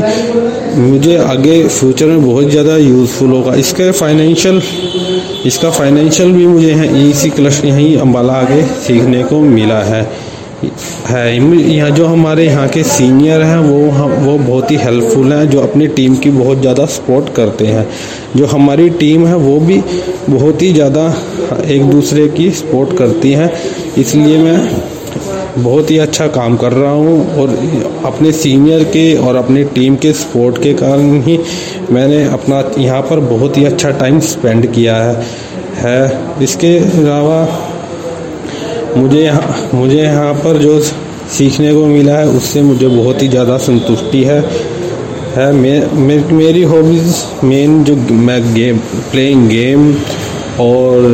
[0.76, 4.62] मुझे आगे फ्यूचर में बहुत ज़्यादा यूज़फुल होगा। इसके फाइनेंशियल
[5.46, 7.32] इसका फाइनेंशियल भी मुझे यहाँ ई सी
[7.64, 10.02] यहीं अम्बाला आगे सीखने को मिला है।
[11.06, 11.36] है,
[11.70, 15.60] यहाँ जो हमारे यहाँ के सीनियर हैं, वो हम, वो बहुत ही हेल्पफुल हैं, जो
[15.60, 17.86] अपनी टीम की बहुत ज़्यादा सपोर्ट करते हैं।
[18.36, 19.80] जो हमारी टीम है, वो भी
[20.30, 21.06] बहुत ही ज़्यादा
[21.66, 23.50] एक दूसरे की सपोर्ट करती हैं।
[23.98, 24.58] इसलिए मैं
[25.56, 27.50] बहुत ही अच्छा काम कर रहा हूँ और
[28.06, 31.38] अपने सीनियर के और अपनी टीम के सपोर्ट के कारण ही
[31.90, 35.22] मैंने अपना यहाँ पर बहुत ही अच्छा टाइम स्पेंड किया है
[35.76, 37.40] है। इसके अलावा
[38.96, 40.80] मुझे यहाँ मुझे यहाँ पर जो
[41.28, 44.40] सीखने को मिला है उससे मुझे बहुत ही ज़्यादा संतुष्टि है
[45.36, 48.78] है। मे, मे, मेरी हॉबीज़ मेन जो मैं गेम
[49.10, 49.92] प्लेइंग गेम
[50.60, 51.04] और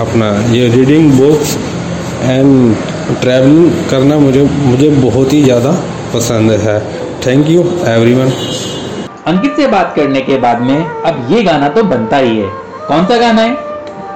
[0.00, 1.56] अपना ये रीडिंग बुक्स
[2.22, 2.74] एंड
[3.22, 5.70] ट्रैवलिंग करना मुझे मुझे बहुत ही ज़्यादा
[6.14, 6.80] पसंद है।
[7.26, 8.30] थैंक यू एवरीवन
[9.26, 12.48] अंकित से बात करने के बाद में अब ये गाना तो बनता ही है।
[12.88, 13.56] कौन सा गाना है?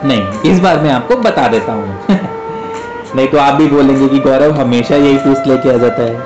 [0.05, 1.99] नहीं, इस बार मैं आपको बता देता हूँ।
[3.17, 6.23] नहीं तो आप भी बोलेंगे कि गौरव हमेशा यही ट्विस्ट लेके आ जाता है।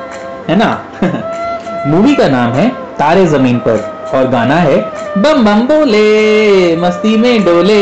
[0.48, 0.70] है ना?
[1.86, 4.80] मूवी का नाम है तारे ज़मीन पर और गाना है
[5.18, 7.80] बम बम बोले, मस्ती में डोले।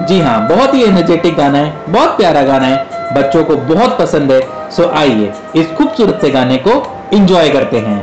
[0.00, 4.32] जी हाँ बहुत ही एनर्जेटिक गाना है, बहुत प्यारा गाना है, बच्चों को बहुत पसंद
[4.32, 6.72] है सो आइए इस खूबसूरत से गाने को
[7.16, 7.96] इंजॉय करते हैं।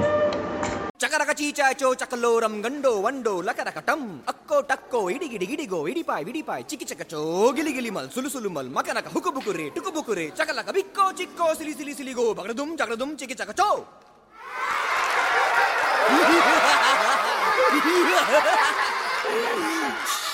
[0.99, 6.23] चकरक चीचा चो चकलोरम, गंडो, वंडो, लकरकटम, अक्को, टक्को, इडी, गिडी गिडी गो इडी पाई
[6.23, 7.01] विडी पाई चिकी चक
[7.55, 11.11] गिली गिली, मल, सुलु सुलु, मल, मकरक, हुकु, बुकु, रे, टुकु, बुकु, रे, चकलक, बिक्को,
[11.11, 13.49] चिक्को, सिली सिली सिली, गो बगड़ दुम चिकी चक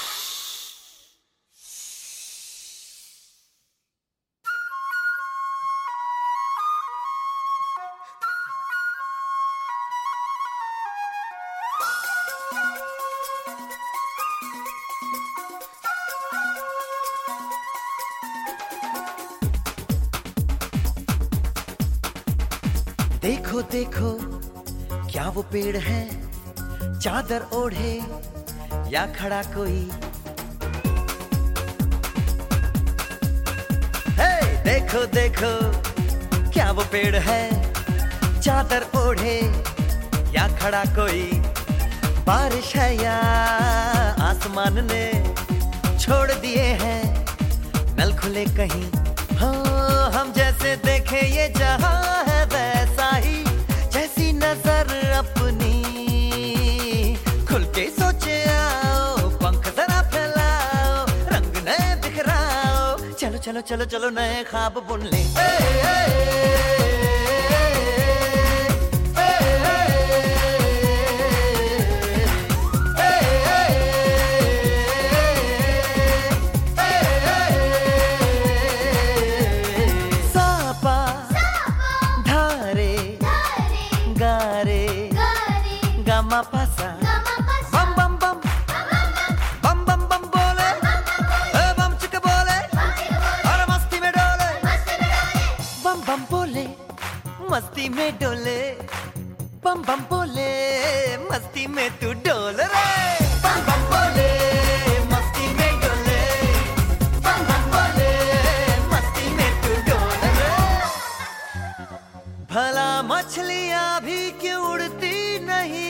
[23.71, 24.11] देखो,
[25.11, 26.01] क्या वो पेड़ है?
[26.99, 27.93] चादर ओढ़े
[28.91, 29.79] या खड़ा कोई?
[34.19, 34.33] हे
[34.65, 35.53] देखो देखो,
[36.51, 37.43] क्या वो पेड़ है?
[38.41, 39.37] चादर ओढ़े
[40.35, 41.23] या खड़ा कोई?
[42.27, 43.15] बारिश है या
[44.29, 45.05] आसमान ने
[45.99, 47.01] छोड़ दिए हैं
[47.99, 48.85] नल खुले कहीं?
[49.37, 52.30] हाँ हम जैसे देखे ये जहाँ है
[63.51, 65.47] चलो चलो चलो नए खाब बुन ले। ए,
[65.91, 65.99] ए,
[66.79, 66.90] सापा
[97.81, 98.61] मस्ती में डोले,
[99.65, 102.85] बम बम बोले, मस्ती में तू डोल रे।
[103.41, 104.29] बम बम बोले,
[105.09, 106.21] मस्ती में डोले,
[107.25, 108.11] बम बम बोले,
[108.91, 110.53] मस्ती में तू डोल रे।
[112.53, 115.17] भला मछलियाँ भी क्यों उड़ती
[115.49, 115.89] नहीं?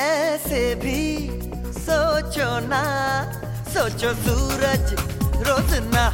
[0.00, 1.00] ऐसे भी
[1.84, 2.84] सोचो ना,
[3.68, 4.86] सोचो सूरज
[5.46, 6.11] रोज नहाए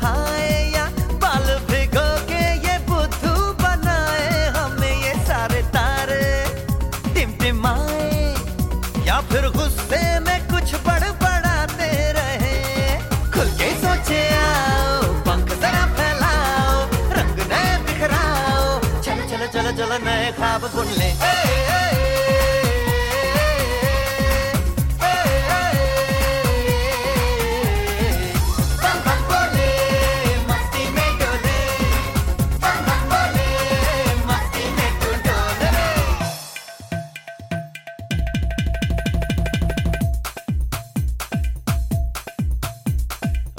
[34.28, 35.86] मस्ती में तू डोले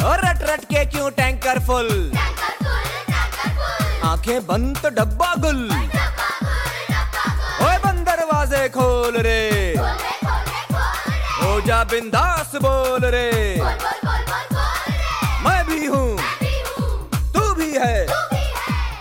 [0.05, 2.11] और रट रट के क्यों टैंकर फुल।
[4.03, 5.68] आँखें बंद तो डब्बा गुल।
[11.89, 13.61] हो जा बिंदास बोल रे।
[15.45, 16.19] मैं भी हूँ।
[17.33, 18.05] तू भी भी है।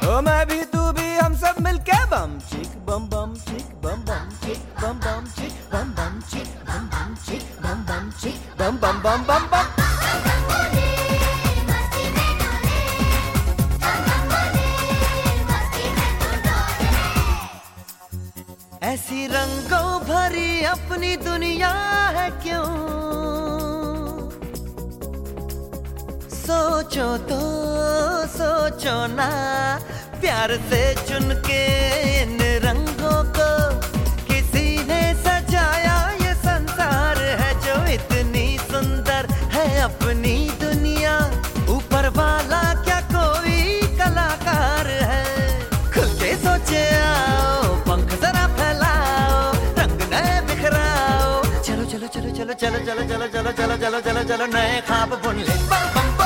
[0.09, 4.30] ओ, मैं भी, तू भी, हम सब मिलके बम, चिक, बम बम, चिक, बम बम,
[4.47, 9.03] चिक, बम बम, चिक, बम बम, चिक, बम बम, चिक, बम बम, चिक, बम बम
[9.03, 9.66] बम बम बम।
[18.82, 21.70] ऐसी रंगों भरी अपनी दुनिया
[22.16, 22.78] है क्यों?
[26.89, 27.39] सोचो तो
[28.32, 29.28] सोचो ना
[30.20, 31.61] प्यार से चुन के
[32.22, 33.49] इन रंगों को
[34.28, 41.12] किसी ने सजाया ये संसार है जो इतनी सुंदर है अपनी दुनिया
[41.76, 43.61] ऊपर वाला क्या कोई
[44.01, 45.24] कलाकार है
[45.93, 49.43] खुल के सोचे आओ पंख जरा फैलाओ
[49.80, 54.47] रंग नए बिखराओ चलो चलो चलो चलो चलो चलो चलो चलो चलो चलो चलो चलो
[54.57, 56.18] नए ख्वाब बुन ले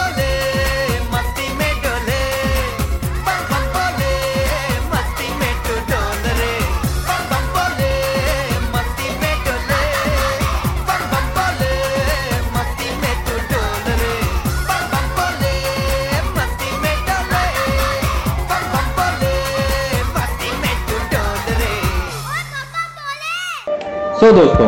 [24.23, 24.67] सो दोस्तों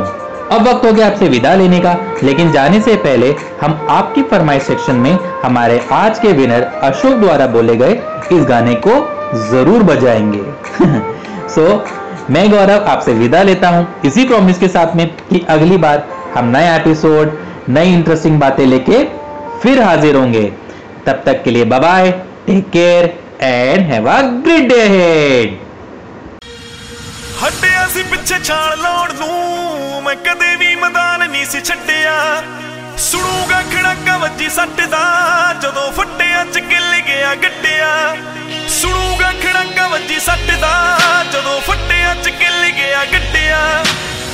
[0.51, 1.93] अब वक्त हो गया आपसे विदा लेने का।
[2.23, 3.29] लेकिन जाने से पहले
[3.61, 7.93] हम आपकी फरमाइश सेक्शन में हमारे आज के विनर अशोक द्वारा बोले गए
[8.33, 8.95] इस गाने को
[9.51, 10.43] ज़रूर बजाएँगे।
[11.49, 11.81] सो so,
[12.31, 16.51] मैं गौरव आपसे विदा लेता हूँ। इसी प्रॉमिस के साथ में कि अगली बार हम
[16.57, 17.39] नए एपिसोड
[17.69, 19.05] नई इंटरेस्टिंग बातें लेके
[19.63, 20.43] फिर हाजिर होंगे।
[21.07, 22.11] तब तक के लिए bye
[22.47, 25.63] take care and have a great day head
[28.25, 32.13] ਪਿੱਛੇ ਛਾਲ ਲਾਉਣ ਨੂੰ ਮੈਂ ਕਦੇ ਵੀ ਮੈਦਾਨ ਨਹੀਂ ਸੀ ਛੱਡਿਆ।
[32.99, 35.03] ਸੁਣੂਗਾ ਖੜਾਕਾ ਵੱਜੀ ਸੱਟ ਦਾ,
[35.63, 37.91] ਜਦੋਂ ਫੱਟਿਆ ਚ ਗਿੱਲ ਗਿਆ ਗੱਡਿਆ
[38.71, 40.73] ਸੁਣੂਗਾ ਖੜਾਕਾ ਵੱਜੀ ਸੱਟ ਦਾ,
[41.33, 43.61] ਜਦੋਂ ਫੱਟਿਆ ਚ ਗਿੱਲ ਗਿਆ ਗੱਡਿਆ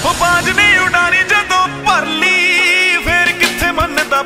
[0.05, 4.22] ਉਹ ਬਾਜ ਨੇ ਉਡਾਰੀ ਜਦੋਂ ਭਰ ਲਈ, ਫੇਰ ਕਿੱਥੇ ਮੰਨਦਾ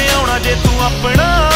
[0.00, 1.50] ਹੱਕ ਹੱਥੇ ਆਉਣਾ ਜੇ ਤੂੰ ਆਪਣਾ?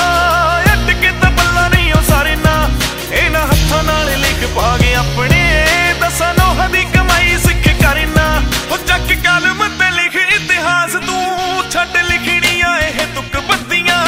[0.73, 2.71] ਅੱਟ ਕੇ ਤਾਂ ਪੱਲਾ ਨਹੀਂ ਉਹ ਸਰਨਾ
[3.13, 5.67] ਇਹਨਾਂ ਹੱਥਾਂ ਨਾਲ ਲਿਖ ਪਾ ਕੇ ਆਪਣੇ।
[6.01, 12.79] ਦਸਾਂ ਨੋਹਾਂ ਦੀ ਕਮਾਈ ਸਿੱਖ ਕਰਨਾ ਉਹ ਚੱਕ ਕਲਮ ਤੇ ਲਿਖ ਇਤਿਹਾਸ ਤੂੰ। ਛੱਡ ਲਿਖਣੀਆਂ
[12.79, 14.07] ਇਹ ਤੁਕ ਬੱਤੀਆਂ।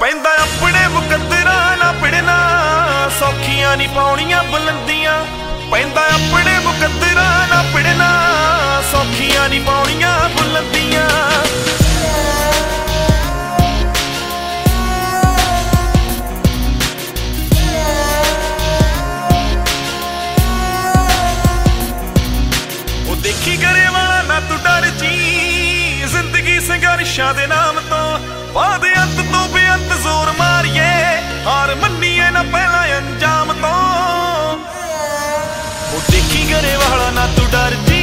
[0.00, 2.38] ਪੈਂਦਾ ਆਪਣੇ ਮੁਕੱਦਰਾਂ ਨਾ ਪਿੜਨਾ।
[3.20, 5.24] ਸੌਖੀਆਂ ਨਹੀਂ ਪਾਉਣੀਆਂ ਬੁਲੰਦੀਆਂ।
[5.70, 8.10] ਪੈਂਦਾ ਆਪਣੇ ਮੁਕੱਦਰਾਂ ਨਾ ਪਿੜਨਾ।
[8.92, 11.83] ਸੌਖੀਆਂ ਨਹੀਂ ਪਾਉਣੀਆਂ ਬੁਲੰਦੀਆਂ। ਉਹ
[23.22, 28.18] ਦੇਖੀ ਕਰੇ ਵਾਲਾ ਨਾ ਤੂੰ ਡਰ ਜੀ। ਜ਼ਿੰਦਗੀ ਸੰਘਰਸ਼ਾਂ ਦੇ ਨਾਮ ਤੋਂ
[28.52, 30.90] ਬਾਦ ਅੰਤ ਤੋਂ ਬੇਅੰਤ ਜ਼ੋਰ ਮਾਰੀਏ।
[31.46, 33.72] ਹਾਰ ਮੰਨੀਏ ਨਾ ਪਹਿਲਾਂ ਅੰਜਾਮ ਤੋਂ।
[35.94, 37.93] ਉਹ ਦੇਖੀ ਕਰੇ ਵਾਲਾ ਨਾ ਤੂੰ ਡਰ ਜੀ।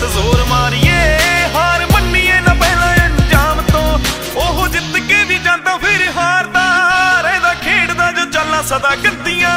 [0.00, 0.98] ਤੋਂ ਬੇਅੰਤ ਜ਼ੋਰ ਮਾਰੀਏ,
[1.54, 3.98] ਹਾਰ ਮੰਨੀਏ ਨਾ ਪਹਿਲਾਂ ਅੰਜਾਮ ਤੋਂ।
[4.36, 6.64] ਉਹ ਜਿੱਤ ਕੇ ਵੀ ਜਾਂਦਾ, ਫਿਰ ਹਾਰਦਾ।
[7.22, 9.54] ਰਹਿੰਦਾ ਖੇਡਦਾ, ਜੋ ਚੱਲਾਂ ਸਦਾ ਗੱਦੀਆਂ